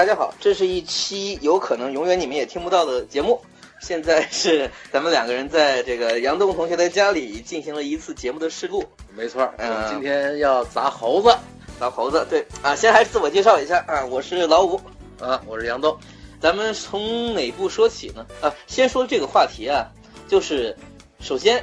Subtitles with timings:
[0.00, 3.38] 大家好，这是一期有可能永远你们也听不到的节目。
[3.82, 8.82] 现在是咱们两个人在这个杨东同学的家里进行了一次节目的试录。
[9.14, 11.36] 没错，嗯我们今天要砸猴子
[11.78, 14.80] 砸猴子，对啊，先还是自我介绍一下啊，我是老五。
[15.20, 15.38] 啊！
[15.46, 15.94] 我是杨东，
[16.40, 18.24] 咱们从哪部说起呢？
[18.40, 19.86] 啊，先说这个话题啊，
[20.26, 20.74] 就是
[21.20, 21.62] 首先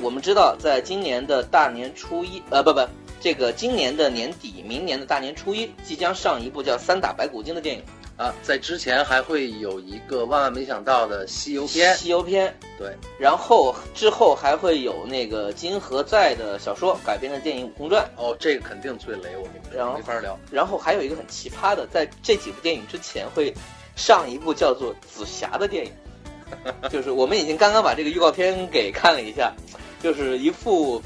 [0.00, 2.80] 我们知道，在今年的大年初一，呃，不不，
[3.20, 7.82] 这个今年的年底，明年的大年初一，即将上一部叫《三打白骨精》的电影。
[8.16, 20.38] 啊，在之前还会有一个万万没想到的西游篇，西游篇》，对，然后之后还会有那个金河在的小说改编的电影《悟空传》，哦，这个肯定最雷，我跟你没法聊。
[20.52, 23.52] 然后还有一个很奇葩的，在这几部电影之前会
[23.96, 25.92] 上一部叫做《紫霞》的电影，
[26.88, 29.52] 就是我们已经刚刚把这个预告片给看了一下，
[30.00, 31.02] 就是一副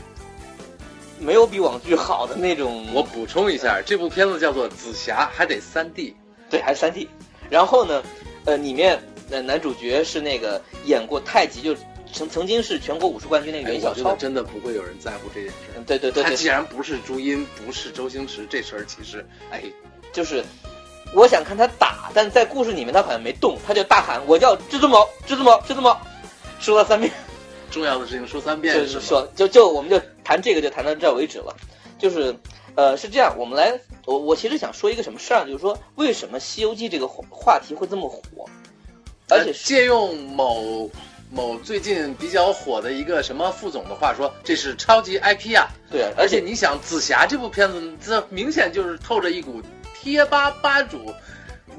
[1.21, 2.87] 没有比网剧好的那种。
[2.93, 6.17] 我补充一下，这部片子叫做《紫霞》，还得三 D。
[6.51, 7.09] 对，还是三 D。
[7.51, 8.03] 然后呢，
[8.45, 8.99] 呃，里面
[9.31, 11.75] 呃男主角是那个演过太极，就
[12.13, 14.15] 曾曾经是全国武术冠军那个哎袁小超。
[14.17, 15.55] 真的不会有人在乎这件事。
[15.77, 19.63] 嗯对对对对他既，然不是朱茵，不是周星驰，这事儿其实，哎，
[20.13, 20.45] 就是
[21.15, 26.01] 我想看他打，但在故事里面他好像没动，他就大喊我叫至尊宝，至尊宝，至尊宝，
[26.61, 27.11] 说了三遍。
[27.71, 29.01] 重要的事情说三遍就是？
[29.01, 31.55] 说，就就我们就谈这个，就谈到这儿为止了。
[31.99, 32.35] 就是，
[32.77, 38.21] 呃，是这样，我们来，我我其实想说一个什么事儿，就是说，为什么《西游记》这个话话题会这么火，
[39.29, 40.89] 而且呃借用某
[41.31, 45.67] 某最近比较火的一个什么副总的话说，这是超级 IP 啊！
[45.91, 49.61] 对，而且而且你想，紫霞这部片子，这明显就是透着一股
[49.93, 51.13] 贴吧吧主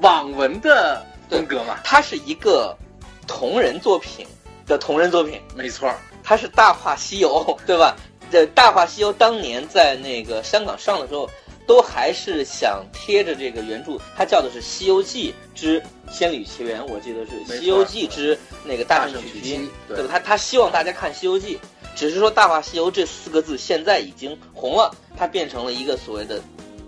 [0.02, 1.80] 网文的风格嘛。
[1.84, 2.78] 它是一个
[3.26, 4.28] 同人作品
[4.70, 7.98] 的同人作品，没错儿，它是《大话西游》，对吧？
[8.32, 11.28] 这《大话西游》当年在那个香港上的时候，
[11.66, 15.82] 都还是想贴着这个原著，它叫的是《西游记之
[16.12, 20.12] 仙履奇缘》，我记得是《西游记之那个大圣圣取取经经》，对对吧？
[20.14, 21.56] 他他希望大家看《西游记》，
[21.96, 26.40] 只是说《大话西游》这四个字现在已经红了，它变成了一个所谓的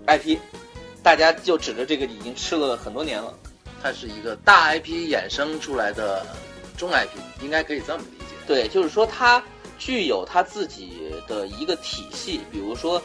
[0.06, 0.38] IP，
[1.02, 3.34] 大家就指着这个已经吃了很多年了。
[3.82, 6.24] 它是一个大 IP 衍生出来的
[6.82, 7.06] 中 IP，
[7.40, 8.34] 应该可以这么理解。
[8.44, 9.40] 对，就是说它
[9.78, 13.00] 具有它自己的一个体系，比如说，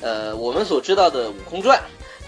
[0.00, 1.78] 呃，我们所知道的《悟空传》，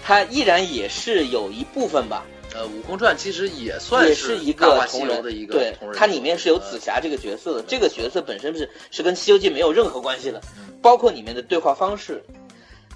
[0.03, 12.23] 它依然也是有一部分吧，呃，《悟空传》其实也算也是一个同人游的一个对它里面是有紫呃霞这个角色的，这个角色本身是是跟《西游记》没有任何关系的，嗯包括里面的对话方式。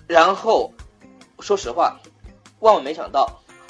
[0.07, 0.71] 然后，
[1.39, 1.97] 说实话，
[2.59, 3.27] 万万没想到，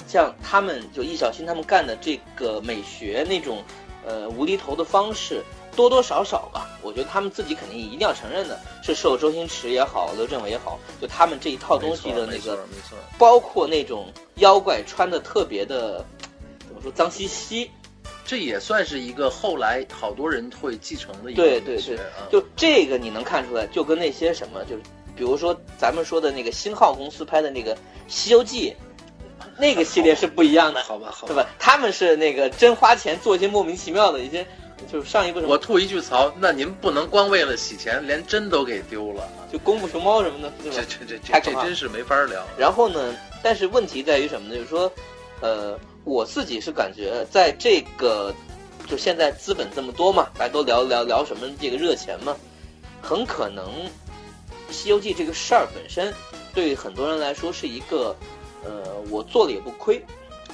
[0.08, 3.62] 像他们就易小星他们干的这个美学那种
[4.06, 5.42] 呃无厘头的方式，
[5.74, 12.98] 多多少少吧，我觉得他们自己肯定一定要承认的，是受周星驰也好，刘镇伟也好，就他们这一套东西的那没错个，没错。
[13.18, 16.04] 包括那种妖怪穿的特别的，
[16.66, 17.70] 怎么说脏兮兮，
[18.24, 21.98] 这也算是一个后来好多人会继承的一个对对对。
[22.30, 24.82] 就这个你能看出来，就跟那些什么，就是
[25.16, 27.74] 比如说咱们说的那个星浩公司拍的那个
[28.08, 28.70] 《西游记》，
[29.58, 31.48] 那个系列是不一样的，好吧，好吧对吧？
[31.58, 34.46] 他们是那个真花钱做一些莫名其妙的一些，
[34.90, 39.46] 就是上一部什么我吐一句槽，那您不能光为了洗钱，连真都给丢了啊！
[39.52, 41.04] 就功夫熊猫什么的，对吧这？
[41.06, 42.44] 这这这这真是没法聊。
[42.58, 44.56] 然后呢，但是问题在于什么呢？
[44.56, 44.92] 就是说，
[45.40, 48.34] 呃，我自己是感觉在这个
[48.86, 52.36] 就现在资本这么多嘛，大家都聊聊聊什么这个热钱嘛，
[53.00, 53.66] 很可能
[54.70, 56.12] 《西游记》这个事儿本身
[56.52, 58.14] 对于很多人来说是一个，
[58.64, 60.04] 呃，我做了也不亏，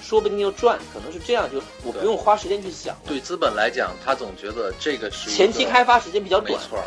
[0.03, 3.03] 说不定就赚，可能是这样，就我不用花时间去想了。
[3.07, 6.85] 对资本来讲，他总觉得这个是前期开发时间比较短，没错啊。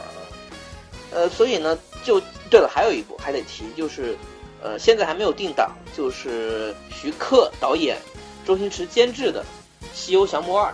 [1.11, 2.19] 呃，所以呢，就
[2.49, 4.17] 对了，还有一部还得提，就是，
[4.63, 7.97] 呃，现在还没有定档，就是徐克导演、
[8.43, 9.41] 周星驰监制的
[9.93, 10.71] 《西游降魔二》，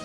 [0.00, 0.04] 嗯，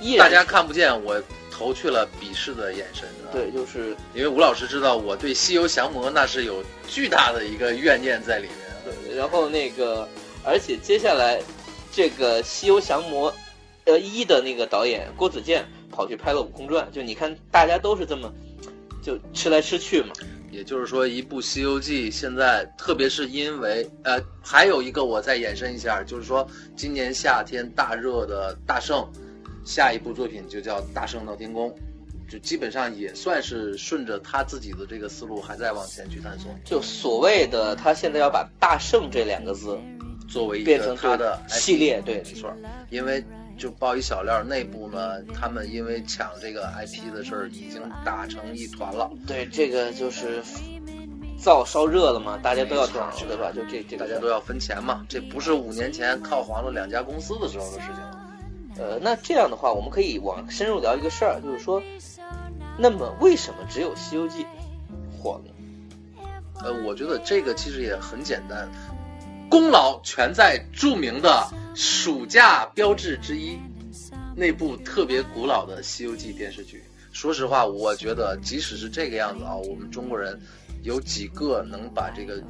[0.00, 3.08] 依然大家看不见，我投去了鄙视的眼神。
[3.24, 8.56] 啊，对，就是因为吴老师知道我对《西游降魔》那是有巨大的一个怨念在里面。
[8.84, 10.08] 对，然后那个，
[10.44, 11.40] 而且接下来
[11.92, 13.30] 这个《西游降魔》
[13.84, 18.32] 呃一的那个导演郭子健跑去拍了《悟空传》，就你看大家都是这么
[19.02, 20.12] 就吃来吃去嘛，
[20.50, 26.46] 也就是说，一部《西游记》现在，特别是因为呃，还有一个我再延伸一下，就是说
[26.76, 29.10] 今年夏天大热的大圣，
[29.64, 31.70] 下一部作品就叫《大圣闹天宫》，
[32.30, 39.76] 就基本上也算是顺着他自己的这个思路还在往前去探索，就所谓的他现在要把大圣这两个字
[40.28, 42.54] 作为一变成个他的系列对没错，
[42.88, 43.24] 因为
[43.58, 49.10] 就爆一小料，内部呢，他们因为抢这个 IP 的事儿已经打成一团了。
[49.26, 50.40] 对，这个就是
[51.36, 53.50] 灶烧热了嘛，大家都要没错尝，对吧？
[53.52, 58.26] 就这这个大家都要分钱嘛，这不是五年前靠黄了两家公司的时候的事情了。
[58.78, 61.82] 呃，那这样的话，我们可以往深入聊一个事儿，就是说，
[62.82, 64.42] 那么为什么只有《西游记》
[65.14, 66.24] 火了呢？
[66.64, 68.66] 呃，我觉得这个其实也很简单，
[69.50, 73.58] 功劳全在著名的暑假标志之一，
[74.34, 76.82] 那部特别古老的《西游记》电视剧。
[77.12, 80.40] 说实话，我觉得即使是这个样子啊，我们中国人
[80.82, 82.42] 有几个能把这个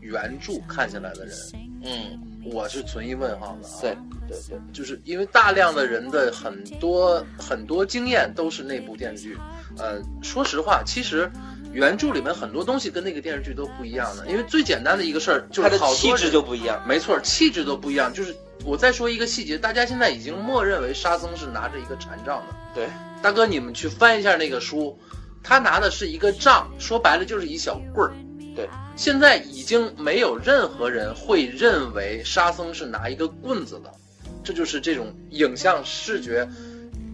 [0.00, 1.36] 原著看下来的人，
[1.82, 3.74] 嗯，我是存疑问号的啊。
[3.80, 3.96] 对
[4.28, 9.36] 对对，就是因为大量的人的很多很多经验都是那部电视剧。
[9.78, 11.30] 呃，说实话，其实
[11.72, 14.26] 原著里面很多东西跟那个电视剧都不一样的。
[14.26, 16.82] 因为最简单的一个事儿就是好气质就不一样。
[16.86, 18.12] 没错，气质都不一样。
[18.12, 18.34] 就是
[18.64, 22.56] 我再说一个细节，大家现在已经默认为沙僧是拿着一个禅杖的。
[22.74, 22.88] 对，
[23.22, 24.98] 大哥，你们去翻一下那个书，
[25.42, 28.14] 他拿的是一个杖，说白了就是一小棍儿。
[28.56, 33.92] 对，现在已经没有任何人会认为沙僧是拿一个棍子的，
[34.44, 36.48] 这就是这种影像视觉，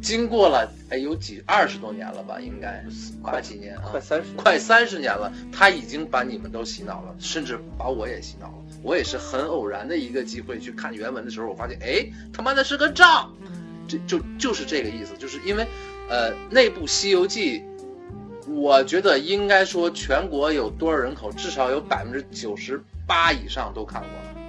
[0.03, 2.85] 经过了哎有几二十多年了吧，应该
[3.23, 8.55] 八几年啊，快三十，快三十年了，他已经把你们都洗脑了，甚至把我也洗脑了。
[8.83, 13.31] 我也是很偶然的一个机会去看原文的时候，我发现，哎，他妈的是个账，
[13.87, 15.67] 这就就是这个意思，就是因为，
[16.09, 17.61] 呃，那部《西游记》，
[18.51, 24.41] 我觉得应该说全国有多少人口，至少有百分之九十八以上都看过了。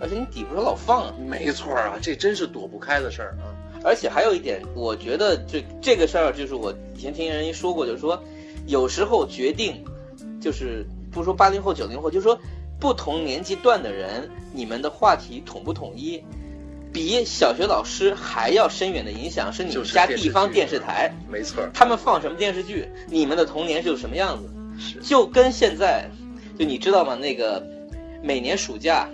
[0.00, 1.14] 而且你抵不上老放啊。
[1.28, 3.51] 没错啊，这真是躲不开的事儿啊。
[3.84, 8.22] 而且还有一点，我觉得这这个事儿，就是我以前听人说过，就是说，
[8.66, 9.84] 有时候决定，
[10.40, 12.38] 就是不说八零后、九零后，就是说
[12.78, 16.22] 不同年纪段的人，你们的话题统不统一，
[16.92, 24.48] 比小学老师还要深远的影响是你们家地方剧电视台，没错，他们放什么电视剧，你们的童年是什么样子。
[24.78, 26.08] 是就跟现在，
[26.58, 27.14] 就你知道吗？
[27.14, 27.62] 那个
[28.22, 29.06] 每年暑假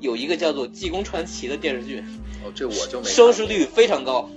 [0.00, 2.04] 有一个叫做《济公传奇》的电视剧，
[2.44, 4.28] 哦，这我就没收视率非常高，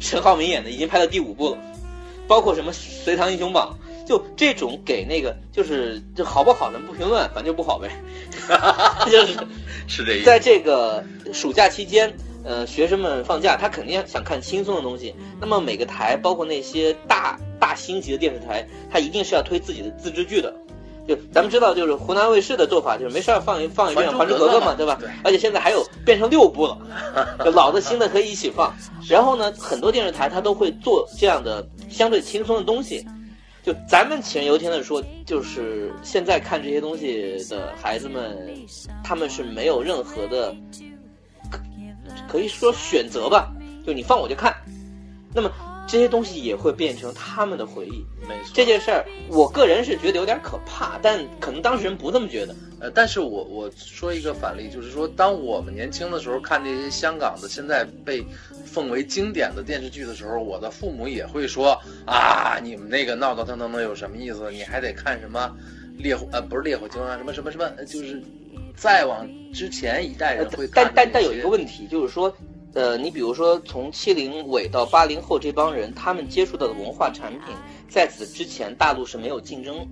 [0.00, 1.58] 陈浩民演的已经拍到第五部了，
[2.26, 3.76] 包括什么《隋唐英雄榜》，
[4.08, 7.90] 就这种给那个就是这好不好咱不评论，反正就不好呗，
[9.10, 9.38] 就是
[9.88, 10.24] 是这意思。
[10.24, 12.12] 在这个暑假期间。
[12.48, 15.12] 呃，学生们放假，他肯定想看轻松的东西。
[15.40, 20.54] 那么每个台，包括那些大大星级的电视台，他一定是要推自己的自制剧的。
[21.06, 24.96] 就咱们知道，就是湖南卫视的做法，就是没事儿放一放一遍《还还珠格格》嘛，对吧？
[25.00, 26.78] 对而且现在还有变成六部了，
[27.44, 28.74] 就老的新的可以一起放。
[29.08, 33.06] 然后呢，很多电视台它都会做这样的相对轻松的东西。
[33.62, 38.36] 就咱们杞人忧天的说，就是现在看这些东西的孩子们，
[39.02, 40.54] 他们是没有任何的，
[41.50, 41.58] 可
[42.28, 43.52] 可以说选择吧。
[43.84, 44.54] 就你放我就看，
[45.34, 45.50] 那么
[45.86, 48.04] 这些东西也会变成他们的回忆。
[48.28, 52.54] 没错，这件事儿，我个人是觉得有点可怕，但可能当事人不这么觉得。
[52.78, 58.22] 呃，但是我我说一个反例，就是说，当我们年轻的时候看这些香港的现在被
[58.66, 64.50] 奉为经典的电视剧的时候，我的父母也会说啊，你们那个闹闹腾腾的有什么意思？
[64.50, 65.50] 你还得看什么
[65.96, 68.22] 烈火呃，不是烈火精啊，什么什么什么，呃就是
[68.76, 72.30] 再往之前一代人会看但但但有一个问题，就是说，
[72.76, 77.56] 呃，你比如说从七零尾到八零后这帮人，他们接触到的文化产品，
[77.88, 79.88] 在此之前大陆是没有竞争，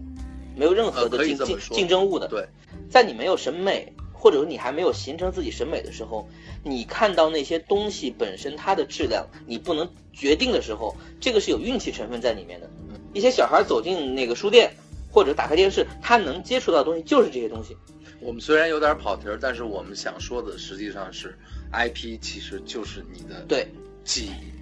[0.54, 2.28] 没有任何的竞竞这么说竞争物的。
[2.28, 2.46] 对，
[2.90, 6.29] 在你没有审美，或者说你还没有形成自己审美的时候，
[6.62, 12.69] 你看到那些东西本身它的质量，你不能决定的时候，这个是有运气成分在里面的。
[13.14, 14.70] 一些小孩走进那个书店
[15.10, 17.74] 或者打开电视，他能接触到的东西就是这些东西。
[18.20, 21.34] 我们虽然有点跑题儿，但是我们想说的实际上是
[21.74, 23.69] ，IP 其实就是你的对，
[24.04, 24.54] 记忆。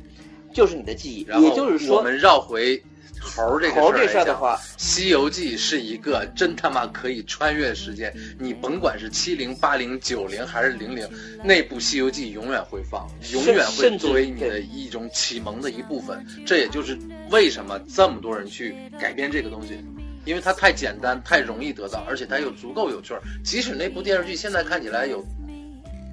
[0.54, 1.24] 就是你的记忆。
[1.24, 2.82] 然后也就是说，我们绕回
[3.18, 11.08] 猴儿这个猴儿这事儿的话，《西游记》是一个真他妈可以穿越时间，你甭管是七零、八零、九零还是零零，
[11.42, 16.26] 那部《西游记》永远会放，永远会作为你的一种启蒙的一部分。
[16.44, 16.98] 这也就是
[17.30, 19.78] 为什么这么多人去改编这个东西。
[20.24, 23.20] 因为它太简单，太容易得到，而且它又足够有趣儿。
[23.42, 25.20] 即使那部电视剧现在看起来有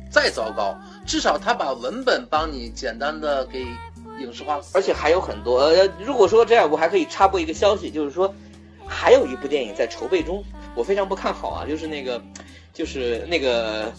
[0.10, 3.62] 再糟糕，至少他把文本帮你简单的给
[4.20, 4.64] 影视化了。
[4.74, 5.60] 而且还有很多。
[5.60, 8.34] 呃，如果说这样，我还可以插播一个消息，就是说，
[8.88, 10.44] 还有一部电影在筹备中，
[10.76, 12.22] 我非常不看好啊，就是那个，
[12.74, 13.94] 就是那个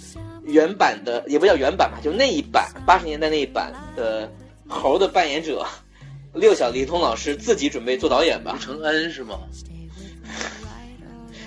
[0.45, 4.31] 原版的，也不叫原版吧，就那一版八十年代那一版的
[4.69, 5.65] 猴的扮演者
[6.35, 9.39] 六小龄童老师自己准备做导演吧吴，承恩是吗？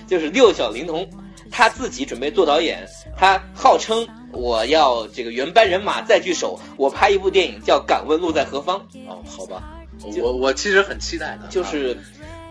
[0.08, 1.10] 就是六小龄童
[1.50, 2.86] 他自己准备做导演，
[3.18, 8.80] 他号称我要这个原班人马再聚首，我拍一部电影叫《敢问路在何方》。
[9.08, 9.82] 哦，好吧，
[10.22, 11.98] 我我其实很期待的，啊就是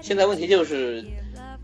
[0.00, 1.04] 现在问题就是，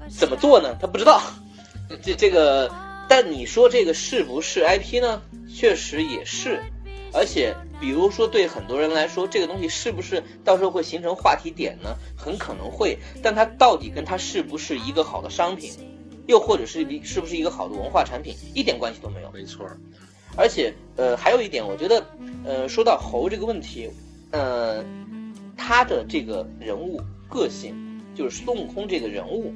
[0.09, 0.77] 怎么做呢？
[0.81, 1.21] 他不知道。
[2.03, 2.71] 这这个，
[3.09, 5.23] 但你说这个是不是 IP 呢？
[5.49, 6.63] 确实也是。
[7.11, 11.97] 而且，比如说对很多人来说，这个东西是不是到时候会形成话题点呢？
[12.15, 12.99] 很可能会。
[13.23, 15.73] 但它到底跟它是不是一个好的商品，
[16.29, 19.31] 又或者是一是不是一个好的文化产品，一点关系都没有。
[19.33, 19.67] 没错。
[20.37, 22.07] 而且，呃，还有一点，我觉得，
[22.45, 23.91] 呃，说到猴这个问题，
[24.31, 24.85] 呃，
[25.57, 27.75] 他的这个人物个性，
[28.15, 29.53] 就是孙悟空这个人物。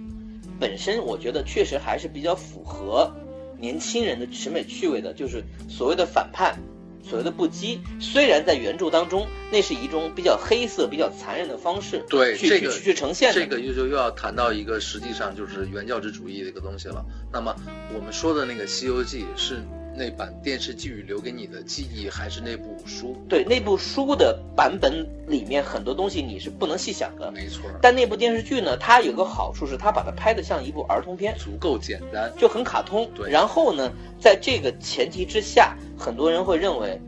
[0.59, 3.13] 本身我觉得确实还是比较符合
[3.59, 6.59] 年轻人的审美趣味的，就是所谓的反叛，
[7.03, 7.79] 所谓的不羁。
[8.01, 13.41] 虽然在原著当中，那是一种比较黑色、比较残忍的方式，对去去去呈现的。
[13.41, 17.05] 这个又就又要谈到一个实际上就是原教旨主义的一个东西了。
[17.33, 17.55] 那么
[17.95, 19.63] 我们说的那个《西游记》是。
[19.95, 23.17] 那版电视剧留给你的记忆，还是那部书？
[23.29, 27.63] 对，那部书的版本里面很多东西你是不能细想的，没错。
[27.81, 33.09] 但那部电视剧呢，它有个好处是，它把它拍的像一部儿童片，足够简单，就很卡通。
[33.15, 33.31] 对。
[33.31, 36.99] 然后呢，在这个前提之下，很多人会认为，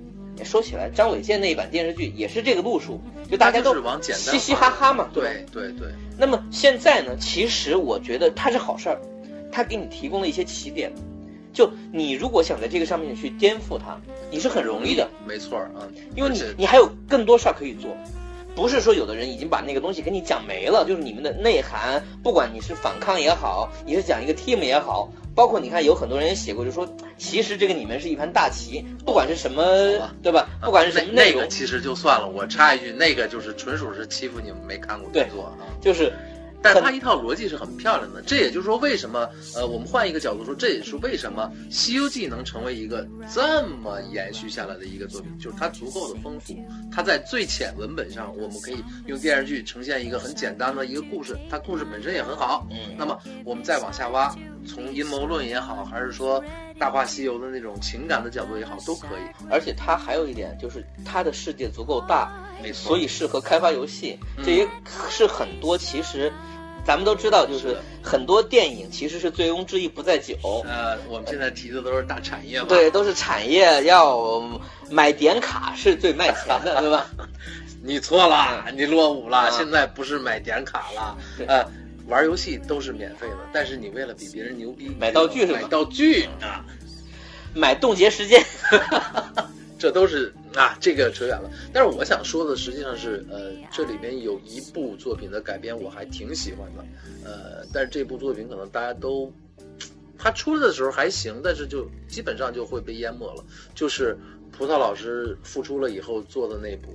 [0.44, 3.00] 说起来，张伟健那一版电视剧也是这个路数，
[3.30, 5.08] 就大家都嘻嘻哈哈嘛。
[5.14, 5.88] 对对对。
[6.18, 9.00] 那么现在呢，其实我觉得它是好事儿，
[9.50, 10.92] 它给你提供了一些起点。
[11.54, 13.96] 就你如果想在这个上面去颠覆它，
[14.30, 17.96] 你是很容易的，没错啊，因为你你还有更多事儿可以做，
[18.56, 29.62] 不是说有的人已经把那个东西给你讲没了，就是你们的内涵，不管你是反抗也好，你是讲一个 team 也好，包括你看有很多人也写过，就说其实这个你们是一盘大棋，不管是什么，
[30.23, 30.49] 对吧？
[30.61, 32.28] 不管是什么内容，其实就算了。
[32.28, 36.12] 我插一句，那个就是纯属是欺负你们没看过原作啊，就是。
[36.64, 46.56] 但它一套逻辑是很漂亮的，这也就是说，为什么呃，我们换一个角度说，这也是为什么《西游记》能成为一个这么延续下来的一个作品，就是它足够的丰富。
[46.90, 52.66] 它在最浅文本上，我们可以用电视剧呈现一个很简单的一个故事，它故事本身也很好。
[52.71, 54.35] 嗯，那么我们再往下挖，
[54.66, 56.40] 从阴谋论也好，还是说
[56.78, 59.47] 《大话西游》的那种情感的角度也好，都可以。
[59.50, 64.18] 而且它还有一点就是它的世界足够大，没错，所以适合开发游戏。
[64.44, 64.68] 这也
[65.09, 66.33] 是很多其实。
[66.87, 70.37] 咱们都知道，就是很多电影其实是醉翁之意不在酒。
[70.66, 72.66] 呃，我们现在提的都是大产业嘛。
[72.68, 74.42] 对，都是产业，要
[74.90, 77.06] 买点卡是最卖钱的，对吧？
[77.83, 79.50] 你错了，你落伍了。
[79.50, 81.16] 现在不是买点卡了，
[81.49, 81.64] 呃，
[82.06, 86.64] 玩游戏都是免费的，但是你为了比别人牛逼，买道具是买道具啊，
[87.54, 88.42] 买冻结时间。
[89.76, 91.50] 这都是啊，这个扯远了。
[91.70, 96.84] 但是我想说的实际上是，呃，这里面有一部作品的改编我还挺喜欢的，
[97.25, 99.30] 呃，但是这部作品可能大家都，
[100.16, 103.44] 它出来的时候还行，但是就基本上就会被淹没了。
[103.75, 104.16] 就是
[104.52, 106.88] 葡萄老师复出了以后做的那部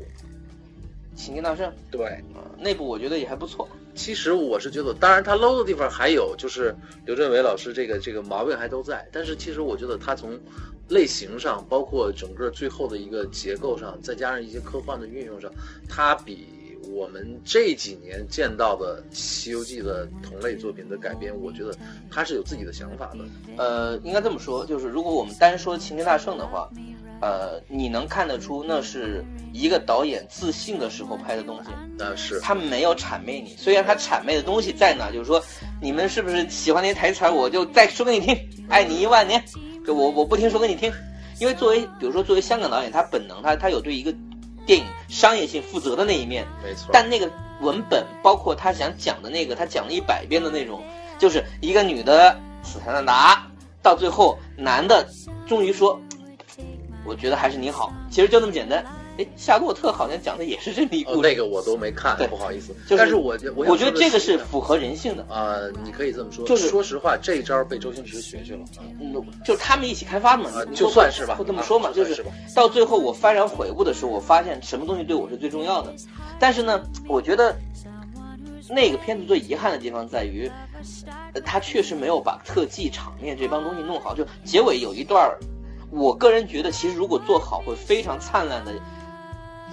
[1.15, 3.69] 《齐天大圣》，对啊，那部我觉得也还不错。
[3.99, 6.73] 其实我是觉得，当然他 low 的地方还有，就是
[7.05, 9.05] 刘镇伟老师这个这个毛病还都在。
[9.11, 10.39] 但是其实我觉得他从
[10.87, 15.51] 类型上，包括整个最后的一个结构上，再加上一些科幻的运用上，
[15.89, 16.47] 他比
[16.93, 21.75] 我们这几年见到的《西游记》的同类作品的改编，我觉得
[22.09, 23.25] 他是有自己的想法的。
[23.57, 26.69] 呃，应该这么说，就是如果我们单说《齐天大圣》的话，
[27.21, 31.69] 呃，你能看得出那是一个导演自信的时候拍的东西。
[31.97, 35.43] 那是他没有谄媚你，虽然他谄媚的东西在哪，就是说
[35.81, 38.37] 你们是不是喜欢那些台词，我就再说给你听，
[38.69, 39.43] 爱你一万年。
[39.85, 40.91] 就我我不听说给你听，
[41.39, 44.13] 因为作为比如说作为香港导演，他本能他他有对一个
[44.65, 46.89] 电影商业性负责的那一面，没错。
[46.93, 47.29] 但那个
[47.61, 50.83] 文本包括他想讲的那个，他讲了一百遍的那种，
[51.17, 53.47] 就是一个女的死缠烂打，
[53.81, 55.07] 到最后男的
[55.47, 55.99] 终于说，
[57.05, 58.83] 我觉得还是你好，其实就那么简单。
[59.17, 62.73] 哎，夏洛特好像讲的也是这么一故事，那个我都没看，不好意思。
[62.97, 66.45] 但是我我我觉得这个是符合人性的啊，你可以这么说。
[66.47, 68.59] 就是说实话，这一招被周星驰学去了，
[69.01, 69.13] 嗯，
[69.43, 72.25] 就他们一起开发的嘛，就算是吧，就这么说嘛，就是
[72.55, 75.93] 到最后我幡然悔悟的时候，我发现什么东西对我是最重要的。
[76.39, 77.53] 但是呢，我觉得
[78.69, 80.49] 那个片子最遗憾的地方在于，
[81.43, 84.15] 他确实没有把特技场面这帮东西弄好。
[84.15, 85.29] 就结尾有一段，
[85.91, 88.73] 我个人觉得其实如果做好会非常灿烂的。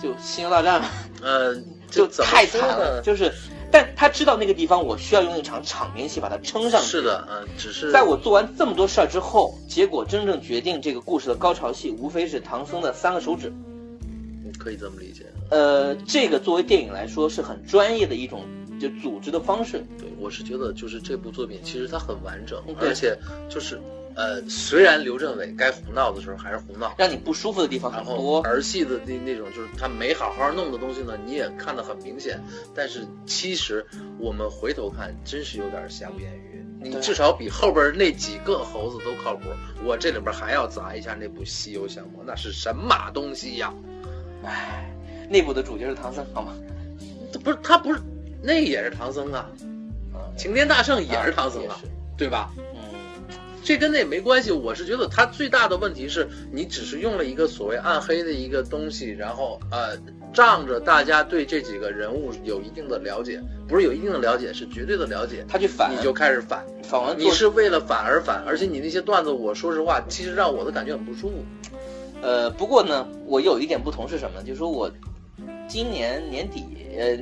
[0.02, 0.82] 就星球大战，
[1.22, 1.56] 呃，
[1.90, 3.00] 就太惨了。
[3.02, 3.32] 就是，
[3.72, 6.86] 但他知道那个地方，我需要用一场场面戏把它撑上去。
[6.86, 13.50] 是的，嗯，只是在我做完这么多事儿之后，结果真正决定这个故事的高潮戏，无非是唐僧的三个手指。
[14.44, 15.24] 你可以这么理解。
[15.50, 18.44] 呃，这个作为电影来说是很专业的一种
[18.78, 19.82] 就组织的方式。
[19.98, 23.16] 对，我是觉得就是这部作品其实它很完整，而且
[23.48, 23.80] 就是。
[24.16, 28.40] 呃，虽然刘镇伟该胡闹的时候还是胡闹，让你不舒服的地方很多。
[28.40, 32.42] 儿戏的那那种，就是他没好好弄的东西呢，你也看得很明显。
[32.74, 33.84] 但是其实
[34.18, 36.64] 我们回头看，真是有点瑕不掩瑜。
[36.80, 39.50] 你至少比后边那几个猴子都靠谱。
[39.84, 43.74] 我这里边还要砸一下那部《西游降魔》，那是神马东西呀！
[44.44, 44.90] 唉，
[45.28, 46.54] 那部的主角是唐僧，好吗？
[47.30, 48.00] 这不是他不是，
[48.42, 49.46] 那也是唐僧啊，
[50.14, 51.78] 啊，齐天大圣也是唐僧啊，
[52.16, 52.50] 对吧？
[53.66, 54.52] 嗯，这跟那没关系。
[54.52, 59.98] 我是觉得他最大的问题是你只是用了一个所谓暗黑的一个东西，然后呃，
[60.32, 66.64] 仗着大家对这几个人物有一定的了解，不是有一定的了解，是绝对的了解，他去反你就开始反。
[66.84, 71.44] 反完你是为了反而反，而且你那些段子，我说实话，其实让我的感觉很不舒服。
[72.22, 74.46] 呃，不过呢，我有一点不同是什么呢？
[74.46, 74.90] 就是说我
[75.68, 76.64] 今年年底，
[76.96, 77.18] 呃，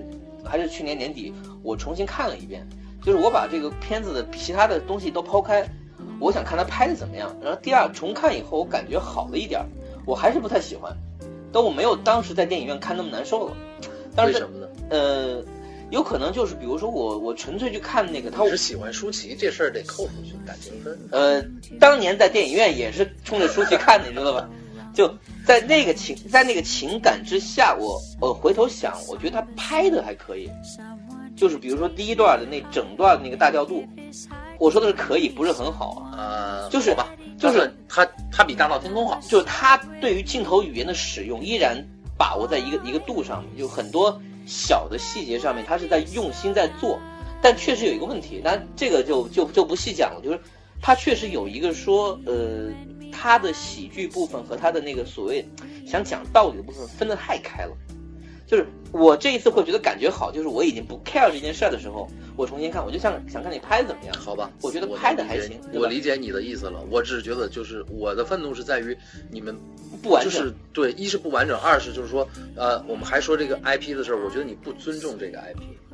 [0.48, 1.32] 还是去年年底，
[1.62, 2.66] 我重新看了一遍，
[3.02, 5.66] 就是我把这个片子的其他的东西都抛开，
[6.20, 7.34] 我想看他拍的怎么样。
[7.42, 9.66] 然后第二重看以后，我感觉好了一点儿，
[10.06, 10.96] 我还是不太喜欢，
[11.52, 13.56] 但我没有当时在电影院看那么难受了。
[14.14, 14.68] 当时为什么呢？
[14.90, 15.42] 呃，
[15.90, 20.98] 有可能就是比如说我我纯粹去看那个他我是喜欢舒淇这事儿得扣出去感情分。
[21.10, 21.42] 呃，
[21.78, 24.48] 当年在电影院也是冲着舒淇看的，你知道吧？
[24.94, 25.12] 就
[25.44, 30.48] 在那个情在那个情感之下，我我回头想，我觉得他拍的还可以，
[31.34, 33.84] 就是比如说第一段的那整段那个大调度，
[34.64, 36.16] 我说的是可以，不是很好啊。
[36.16, 39.20] 呃，就是好吧，就是他他比大闹天宫好。
[39.28, 41.76] 就是他对于镜头语言的使用依然
[42.16, 46.98] 把握在一个一个度上面，就很多小的细节上面，他是在用心在做，
[47.42, 50.40] 但确实有一个问题，但这个就就就不细讲了，就是
[50.80, 52.70] 他确实有一个说，呃，
[53.12, 55.46] 他的喜剧部分和他的那个所谓
[55.86, 57.76] 想讲道理的部分分得太开了。
[58.54, 64.14] 就是我这一次会觉得感觉好，就是我已经不 care 这件事儿的时候，我重新看，我就想想看你拍的怎么样。
[64.16, 68.96] 好吧，我觉得拍的还行我理解你的意思了，我只是觉得就是我的愤怒是在于
[69.32, 69.56] 你们
[70.00, 75.93] 不完整，就是对，一是不完整，二是就是说，呃，我们还说这个 IP 的事儿，我觉得你不尊重这个 IP，嗯，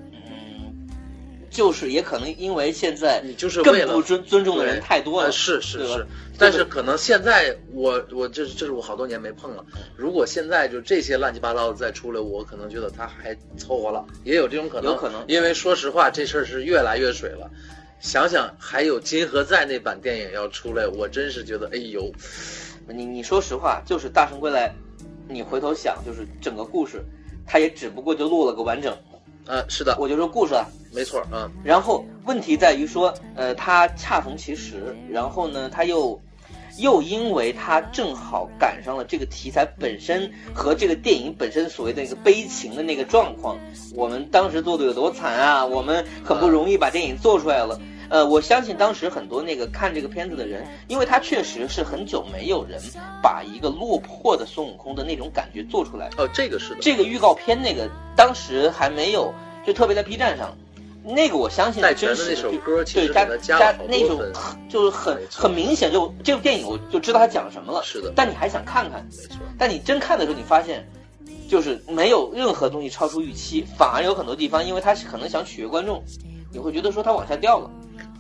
[1.50, 6.07] 就是也可能因为现在你就是更不尊尊重的人太多了，呃是是是，
[6.38, 9.64] 但是可能现在我我这这是我好多年没碰了，
[9.97, 17.51] 如果现在就这些乱七八糟的再出来，我可能觉得他还凑合了，也有这种可能，有可能因为说实话，这事儿是越来越水了。
[17.98, 22.11] 想想还有金河在那版电影要出来，我真是觉得，哎呦，
[22.88, 24.68] 你你说实话，就是《大圣归来》，
[25.29, 27.05] 你回头想，就是整个故事，
[27.46, 28.96] 他也只不过就录了个完整，
[29.46, 30.66] 呃，是的，我就说故事啊。
[30.92, 36.20] 没错，嗯，然后问题在于说，呃，他恰逢其时，然后呢，他又
[36.79, 43.57] 又因为他正好赶上了这个题材本身和这个电影本身所谓的那个悲情的那个状况，
[43.94, 45.64] 我们当时做的有多惨啊！
[45.64, 47.81] 我们很不容易把电影做出来了。
[48.11, 52.81] 呃，我相信当时很多那个看这个片子的人，因为他确实是很久没有人
[53.23, 56.11] 把一个落魄的孙悟空的那种感觉做出来。
[56.18, 59.33] 哦，这个是的，这个预告片那个当时还没有，
[59.64, 60.57] 就特别在 B 站上，
[61.05, 64.20] 那个我相信真实的首歌对加加那种，
[64.68, 70.87] 就是很很明显就这部电影我就知道它讲什么了，是的，但你还想看看，没错，但你真看的时候你发现。
[71.49, 76.01] 就是没有任何东西超出预期，反而有很多地方，因为他可能想取悦观众，
[76.53, 77.68] 你会觉得说他往下掉了。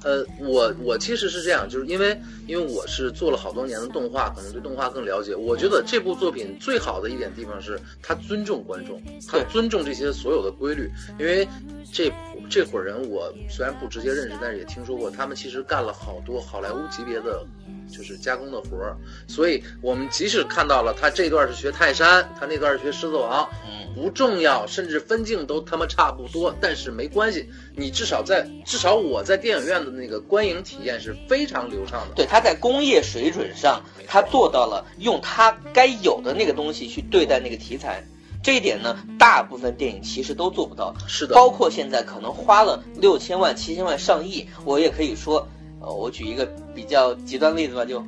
[0.02, 5.34] 呃，我我其实是这样，就是因为因为我是做了好多年的动画，可能对动画更了解。
[5.34, 10.90] 我觉得这部作品最好的一点地方是，他尊重观众，他尊重这些所有的规律。
[11.18, 11.46] 因为
[11.92, 12.10] 这
[12.50, 17.46] 这伙人，我虽然不直接认识，但是也听说过，他们其实干了好多好莱坞级别的。
[17.92, 32.14] 就是加工的活儿，所以我们即使看到了他这段是学泰山，他那段是学狮子王，嗯，不重要，甚至分镜都他妈差不多，但是没关系，你至少在至少我在电影院的那个观影体验是非常流畅的。
[32.14, 38.04] 对，他在工业水准上，他做到了用他该有的那个东西去对待那个题材。
[38.42, 45.46] 这一点呢，大部分电影其实都做不到，是的，包括现在可能花了六千万、七千万、上亿，我也可以说，
[45.80, 47.98] 呃，我举一个比较极端例子吧，就，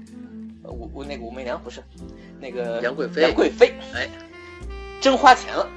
[0.63, 1.83] 呃武武那个武媚娘不是，
[2.41, 3.23] 那个杨贵妃。
[3.23, 4.09] 杨贵妃，哎，
[5.03, 5.69] 真花钱了，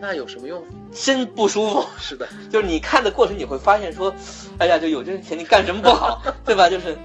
[0.00, 0.62] 那有什么用？
[0.92, 1.84] 真不舒服。
[1.98, 4.14] 是的，就是你看的过程，你会发现说，
[4.58, 6.70] 哎呀，就有这个钱你干什么不好，对吧？
[6.70, 6.96] 就是，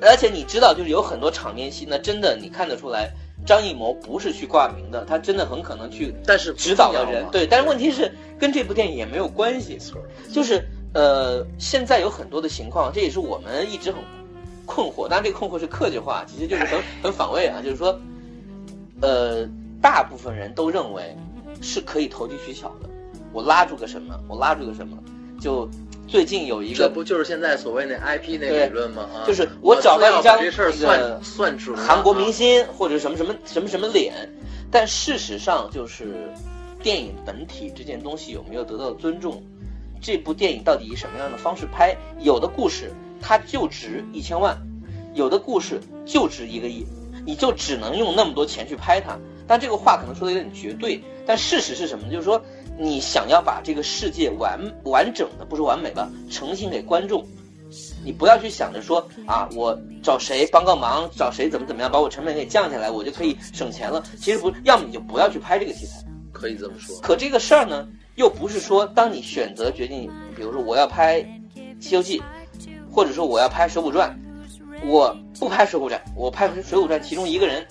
[0.00, 3.12] 而且你知道，就是有很多场面戏呢，真的你看得出来，
[3.46, 7.24] 张艺谋不是去挂名的，他真的很可能去但是指导了不重要嘛。
[7.24, 9.78] 人对，但是问题是跟这部电影也没有关系
[10.30, 14.00] 就是呃，现在有很多的情况，这也是我们一直很
[14.66, 17.98] 困惑，当然这个困惑是客气话，其实就是很 很反胃啊，就是说，
[19.00, 19.48] 呃，
[19.80, 21.16] 大部分人都认为
[21.60, 22.88] 是可以投机取巧的，
[23.32, 24.96] 我拉住个什么，我拉住个什么，
[25.40, 25.68] 就
[26.10, 29.08] 最近有一个这不就是现在所谓那 IP 那对理论吗？
[29.14, 34.12] 啊，就是我找到一张非要把这事儿那个算算准韩国明啊星或者什么什么什么什么脸，
[34.72, 36.12] 但事实上就是
[36.82, 39.40] 电影本体这件东西有没有得到尊重，
[40.02, 41.96] 这部电影到底以什么样的方式拍？
[42.18, 44.58] 有的故事它就值一千万，
[45.14, 46.84] 有的故事就值一个亿，
[47.24, 49.16] 你就只能用那么多钱去拍它。
[49.46, 52.10] 但这个话可能说的有点绝对，但事实是什么？
[52.10, 52.40] 就是说，
[52.82, 57.22] 你想要把这个世界完完整的，不是完美吧，呈现给观众。
[58.02, 64.02] 你不要去想着说啊，我找谁帮个忙，找谁怎么怎么样，把我成本给降下来，我就可以省钱了。
[64.18, 66.02] 其实不，要么你就不要去拍这个题材。
[66.32, 66.98] 可以这么说。
[67.02, 71.20] 可这个事儿呢，又不是说当你选择决定，比如说我要拍
[71.80, 72.18] 《西游记》，
[72.90, 74.18] 或者说我要拍《水浒传》，
[74.88, 77.66] 我不拍《水浒传》，我拍《水浒传》其中一个人，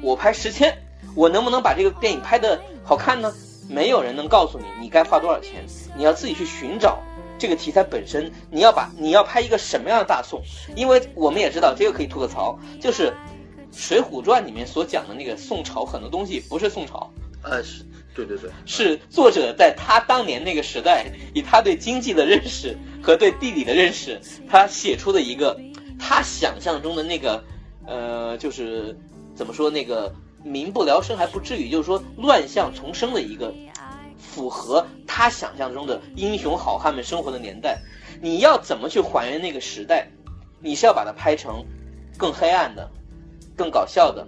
[0.00, 0.72] 我拍十千，
[1.16, 3.34] 我能不能把这个电影拍的好看呢？
[3.68, 5.64] 没有人能告诉你你该花多少钱，
[5.96, 7.02] 你要自己去寻找。
[7.36, 10.40] 这个题材本身，你要把你要拍一个什么样的大宋？
[10.76, 13.10] 因为我们也知道这个可以吐个槽，就是
[13.72, 25.60] 《水浒传》里面所讲的那个宋朝很多东西不是宋朝，呃，是，对对对，是作者在他当年那个时代，以他对经济的认识和对地理的认识，他写出的一个
[25.98, 27.42] 他想象中的那个，
[27.84, 28.96] 呃，就是
[29.34, 33.52] 怎么说那个民不聊生还不至于，就是说乱象丛生的一个。
[34.16, 37.80] 符合他想象中的英雄好汉们生活的年代，
[38.20, 40.08] 你要怎么去还原那个时代？
[40.60, 41.64] 你是要把它拍成
[42.18, 42.90] 更黑暗的、
[43.56, 44.26] 更搞笑的、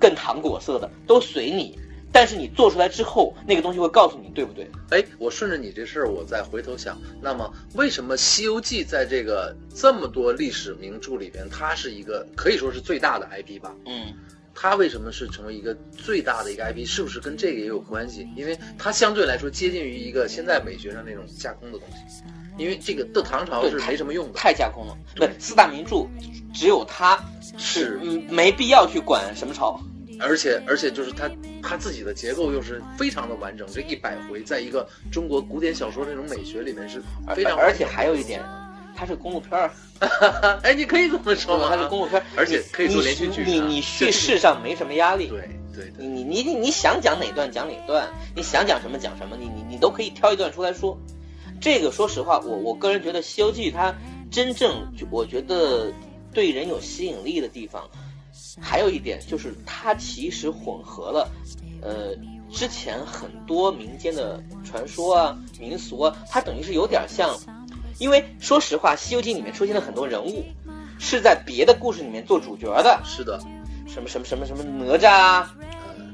[0.00, 1.78] 更糖果色的，都随你。
[2.10, 4.70] 但是你做出来之后，那个东西会告诉你对不对？
[4.88, 13.74] 哎，我顺着你这事儿，我再回头想，那么为什么《西游记》在这个这么多历史名著里边，它是一个可以说是最大的 IP 吧？
[13.84, 14.14] 嗯。
[14.54, 16.86] 它为什么是成为一个最大的一个 IP？
[16.86, 18.28] 是不是跟这个也有关系？
[18.36, 22.22] 因为它相对来说接近于一个现在美学上那种架空的东西。
[22.58, 24.94] 因为这个的唐朝是没什么用的，太架空了。
[25.14, 26.06] 对，四大名著
[26.52, 27.18] 只有它
[27.56, 29.80] 是没必要去管什么朝，
[30.20, 31.30] 而且而且就是它
[31.62, 33.66] 它自己的结构又是非常的完整。
[33.72, 37.02] 这一百回在一个中国古典小说那种美学里面是
[37.34, 38.44] 非常，而且还有一点。
[38.94, 39.70] 它是公路片儿，
[40.62, 43.44] 哎，你可以这么说吗它是公路片，而且可以做连续剧。
[43.44, 45.92] 你你叙事上没什么压力，对对。
[45.98, 50.98] 你你你你想讲哪段讲哪段，你想讲什么讲什么，你你你都可以挑一段出来说。
[51.60, 53.94] 这个说实话，我我个人觉得《西游记》它
[54.30, 55.92] 真正我觉得
[56.32, 57.88] 对人有吸引力的地方，
[58.60, 61.30] 还有一点就是它其实混合了，
[61.80, 62.16] 呃，
[62.50, 67.38] 之前很多民间的传说啊、民俗啊，它等于是有点像。
[68.02, 70.44] 因为说实话，《西游记》里面出现了很多人物，
[70.98, 73.00] 是在别的故事里面做主角的。
[73.04, 73.38] 是的，
[73.86, 75.54] 什么什么什么什么哪吒啊，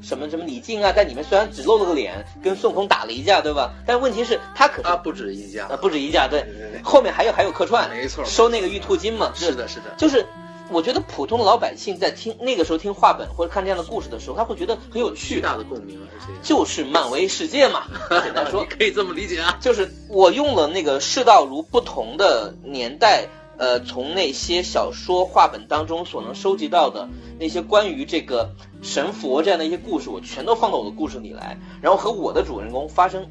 [0.03, 3.73] 什么什么李靖啊，在里面虽然只露了个脸，跟孙悟空打了一架，对吧？
[3.87, 6.45] 但问题是，他可啊不止一架，啊，不止一架，对，
[6.83, 9.31] 后面还有还有客串，没错，收那个玉兔精嘛。
[9.33, 10.23] 是的，是的，就是。
[10.71, 17.87] 我觉得普通的老百姓在听那个时候听话本或者看这样的故事的时候，他会觉得很有趣，大的共鸣，而且就是漫威世界嘛，
[18.23, 19.57] 简单说可以这么理解啊。
[19.59, 23.27] 就是我用了那个世道如不同的年代，
[23.57, 28.51] 呃，从那些小说话本当中所能收集到的那些关于这个
[28.83, 33.27] 神佛这样的一些故事，我全都放到我的故事里来，然后和我的主人公发生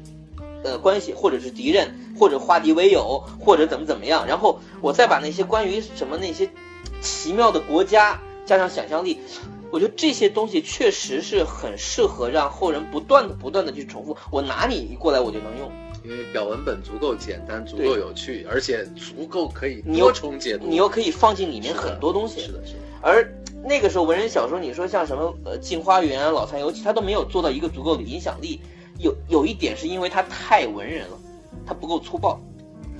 [0.65, 6.49] 呃关系，或者是敌人，或者化敌为友，或者怎么怎么样，然后我再把那些关于什么那些。
[7.01, 9.19] 奇妙的国家加上想象力，
[9.71, 14.17] 我觉得这些东西确实是很适合让后人不断的、不断的去重复。
[14.31, 15.71] 我拿你一过来，我就能用，
[16.03, 22.41] 因为表文本足够简单，足够有趣，而且足够可以多重解读，你又可以放进里面很多东西。
[22.41, 22.79] 是的，是的。
[23.01, 23.31] 而
[23.63, 28.59] 那个时候文人小说，你说像什么呃《镜花缘》《老残游记》，它都没有做到一个足够的影响力。
[28.97, 31.17] 有有一点是因为它太文人了，
[31.65, 32.39] 它不够粗暴，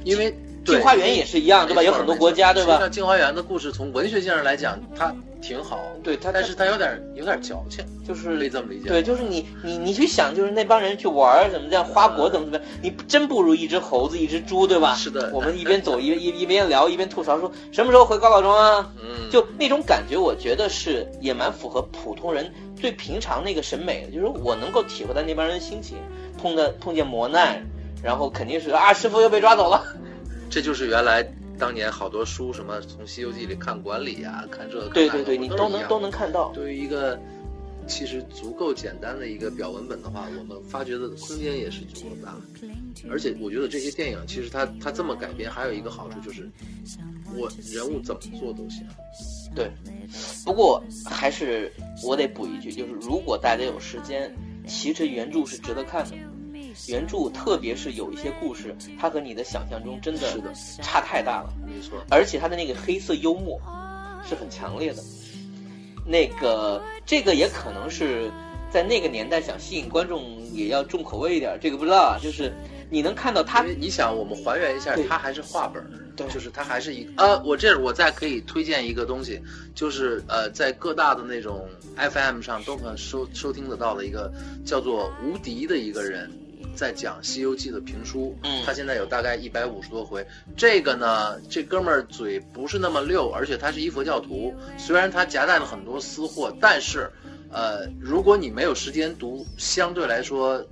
[0.04, 0.34] 因为。
[0.70, 1.84] 镜花缘也是一样，对吧？
[1.84, 2.78] 有很多国家，对吧？
[2.80, 5.80] 像镜花缘的故事，从文学性上来讲，它挺好。
[6.04, 8.88] 对它，但是它有点有点矫情，就是可以这么理解。
[8.88, 14.96] 对，就是你你你去想，就是那帮人去玩怎么样，花果怎么怎么样，你真不如一只猴子，一只猪，对吧？
[14.96, 15.32] 是的。
[15.34, 18.92] 我们一边走一一一边聊一边吐槽，说什么时候回高老庄啊？
[19.02, 25.98] 嗯，就那种感觉，我觉得是也蛮符合普通人最平常那个审美的，就是我能够体会到那帮人的心情，
[26.42, 27.62] 碰的碰见磨难，
[28.04, 29.84] 然后肯定是啊，师傅又被抓走了。
[30.50, 31.24] 这就是原来
[31.58, 36.52] 当年好多书，什么从《西游记》里看管理啊，看这个，对对对，你都能都能看到。
[36.54, 37.20] 对于一个
[37.88, 42.36] 其实足够简单的一个表文本的话，我们发掘的空间也是足够大。
[43.10, 46.50] 而且我觉得这些电影其实它它这么改编，还有一个好处就是，
[47.38, 48.86] 我人物怎么做都行。
[49.56, 49.72] 对，
[50.46, 51.72] 不过还是
[52.04, 54.34] 我得补一句，就是如果大家有时间，
[54.68, 56.16] 其实原著是值得看的。
[56.88, 62.00] 原著特别是有一些故事，它和你的想象中真的是的差太大了，没错。
[62.10, 63.60] 而且它的那个黑色幽默
[64.28, 65.04] 是很强烈的，
[66.06, 68.32] 那个这个也可能是
[68.72, 72.18] 在那个年代想吸引观众也要重口味一点，这个不知道啊。
[72.22, 72.54] 就是
[72.90, 79.42] 你能看到他你想，我们还原一下对，它还是画本儿，对就是它还是一个呃，我这我再可以推荐一个东西，
[79.76, 84.32] 就是呃，在各大的那种 FM 上都可收收听得到的一个
[84.66, 86.30] 叫做无敌的一个人。
[86.80, 90.26] 在讲《西游记》的评书，嗯他现在有大概一百五十多回。
[90.56, 94.56] 这个呢，这哥们儿嘴不是那么溜，而且他是一佛教徒。
[94.78, 97.12] 虽然他夹带了很多私货，但是，
[97.52, 100.66] 呃，如果你没有时间读，相对来说，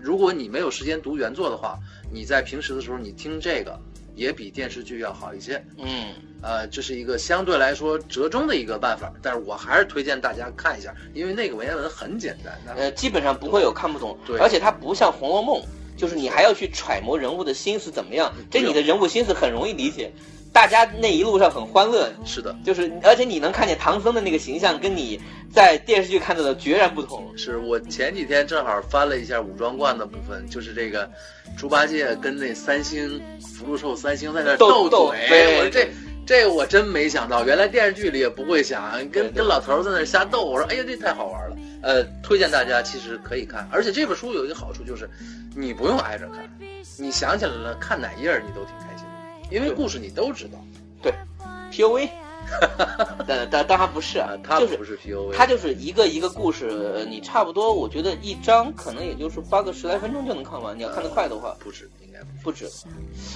[0.00, 1.78] 如果你没有时间读原作的话，
[2.12, 3.78] 你在平时的时候你听这个，
[4.14, 5.64] 也比电视剧要好一些。
[5.78, 12.58] 嗯，呃，这是一个相对来说折中的一个办法，但是我还是推荐大家看一下，因为那个文言文很简单。
[12.76, 15.60] 呃，基本上不会有看不懂，对而且它不像《红楼梦》，
[15.96, 20.12] 就是你还要去揣摩人物的心思怎么样，这你的人物心思很容易理解，
[20.52, 25.20] 大家那一路上很欢乐，是的，就是而且你能看见唐僧的那个形象跟你
[25.52, 27.32] 在电视剧看到的决然不同。
[27.36, 31.10] 是我前几天正好翻了一下武装观的部分，就是这个
[31.56, 35.88] 猪八戒跟那三星福禄寿三星在那斗斗嘴，对我说这。
[36.24, 40.44] 这我真没想到，原来电视剧里也不会想对跟跟老头儿在那瞎斗。
[40.44, 41.56] 我说，哎呀，这太好玩了。
[41.82, 45.10] 呃，推荐大家其实可以看，而且这本书有一个好处就是，
[45.56, 46.48] 你不用挨着看，
[46.96, 49.11] 你想起来了看哪页你都挺开心的，
[49.52, 50.58] 因为故事你都知道。
[51.02, 51.12] 对
[51.70, 52.08] ，P O V，
[53.26, 60.76] 但但当然不是啊啊，，它就是不是 P O V，它就是一个一个故事，呃你差不多，我觉得一章可能也就是花个十来分钟就能看完。
[60.76, 62.68] 你要看得快的话，不止，应该不止。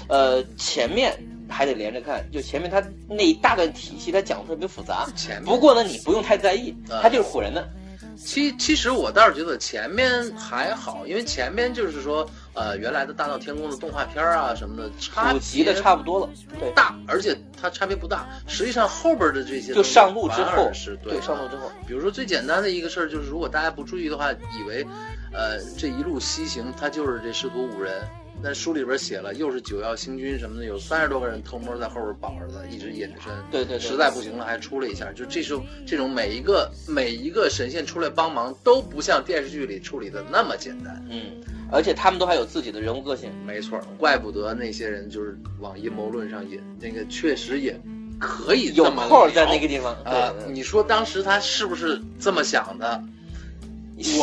[0.09, 1.16] 呃，前面
[1.48, 5.07] 还得连着看，就前面他那一大段体系，他讲的特别复杂。
[5.16, 7.68] 前不过呢，你不用太在意，啊它就是唬人的。
[8.16, 18.26] 其其实我倒是觉得前面还好，因为前面就是说，呃，原来的大闹天宫的动画片啊什么的，差普及的别差不多了，对，大，而且它差别不大。
[18.46, 20.70] 实际上后边的这些就上路之后
[21.02, 24.87] 对上路之后，比如说最简单的一个事儿，就是如果大家不注意的话，以为，
[25.33, 28.02] 呃，这一路西行，他就是这师徒五人。
[28.42, 33.33] 但书里边写了，又是九曜星君什么的，有三十多个人偷摸在后边保着的，一直隐身。
[33.51, 35.11] 对对对实在不行了还出了一下。
[35.12, 41.05] 就这时候，这种每一个每一个神仙出来帮忙，都不像电视剧里处理的那么简单。
[41.09, 43.31] 嗯，而且他们都还有自己的人物个性。
[43.46, 47.81] 没错，怪不得那些人就是往阴谋论上引，那个确实也
[48.18, 53.03] 可以有这么空儿在那个地方，啊、对，你说当时他是不是这么想的？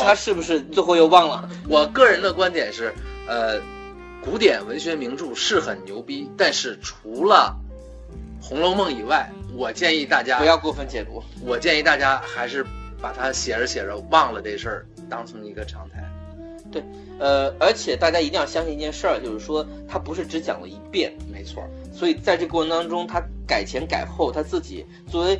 [0.04, 1.49] 他是不是最后又忘了？
[1.67, 2.93] 我个人的观点是，
[3.28, 3.60] 呃，
[4.26, 7.56] 古典文学名著是很牛逼，但是除了
[8.44, 11.22] 《红楼梦》以外，我建议大家不要过分解读。
[11.46, 12.66] 我建议大家还是
[13.02, 16.04] 把它写着写着忘了这事儿，当成一个常态。
[16.72, 16.82] 对
[17.20, 21.62] 呃，而且大家一定要相信一件事儿，就是说他不是只讲了一遍，没错，
[21.94, 25.40] 所以在这过程当中，他改前改后，他自己作为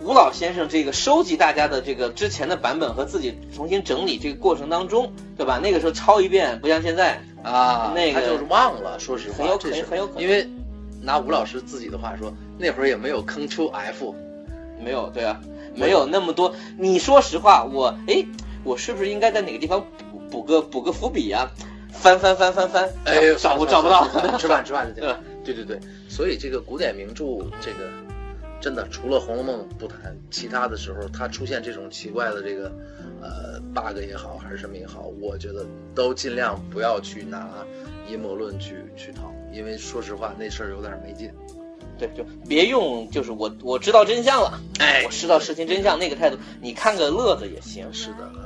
[0.00, 5.60] 吴老先生这个收集大家的这个之前的版本和自己重新整理这个过程当中，对吧？
[5.62, 10.48] 那个时候抄一遍不像现在，啊，那个他就是忘了，说实话，很有可这是很有可能因为
[11.00, 14.14] 拿吴老师自己的话说，那会儿也没有坑出 F，
[14.82, 15.40] 没有对啊，
[15.74, 16.54] 没有那么多。
[16.76, 18.26] 你说实话，我哎，
[18.64, 19.80] 我是不是应该在哪个地方
[20.10, 21.48] 补补个补个伏笔啊？
[21.92, 24.06] 翻翻翻翻翻，哎，找不找不到？
[24.36, 24.92] 吃饭吃饭。
[25.44, 25.78] 对对对，
[26.08, 27.24] 所以这个古典名著，
[27.60, 27.88] 这个
[28.66, 32.64] 真的除了《红楼梦》不谈，其他的时候它出现这种奇怪的这个
[33.22, 37.48] 呃 bug 也好，还是什么也好，我觉得都尽量不要去拿
[38.10, 41.30] 阴谋论去去套，因为说实话那事儿有点没劲。
[41.96, 47.86] 对，就别用，就是我我知道真相了，哎我知道事情真相那个态度，你看个乐子也行。
[47.92, 48.45] 是的，嗯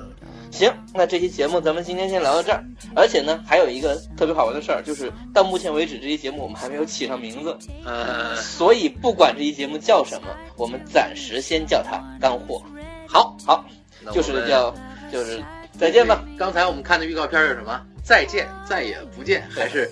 [0.50, 2.64] 行，那这期节目咱们今天先聊到这儿。
[2.94, 12.62] 而且呢，还有一个特别好玩的事儿，就是到目前为止这期节目我们还没有起上名字，呃， 所以不管这期节目叫什么，我们暂时先叫它干货。
[13.06, 13.64] 好，好，
[14.12, 14.74] 就是叫
[15.12, 15.42] 就是
[15.78, 16.24] 再见吧。。
[16.36, 17.80] 刚才我们看的预告片是什么？
[18.02, 19.90] 再见，再也不见，还是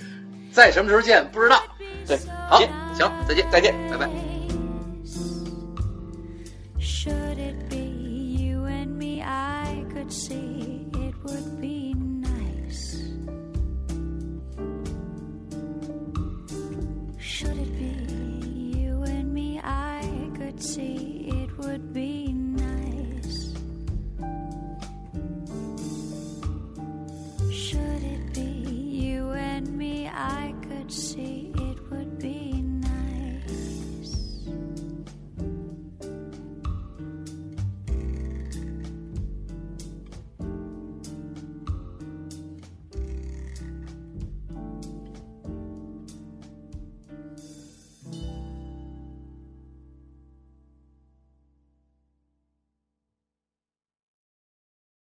[0.52, 1.24] 在什么时候见？
[1.30, 1.62] 不知道。
[2.06, 2.18] 对，
[2.48, 3.74] 好行，行，再见，再见。
[3.90, 4.08] 拜拜。
[6.80, 7.38] Should